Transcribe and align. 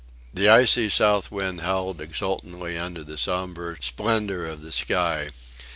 The 0.33 0.49
icy 0.49 0.89
south 0.89 1.29
wind 1.29 1.61
howled 1.61 2.01
exultingly 2.01 2.75
under 2.75 3.03
the 3.03 3.19
sombre 3.19 3.77
splendour 3.81 4.45
of 4.47 4.61
the 4.63 4.71
sky. 4.71 5.29